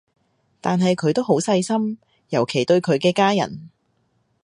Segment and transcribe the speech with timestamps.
[0.61, 1.99] 但係佢都好細心，
[2.29, 3.69] 尤其對佢嘅家人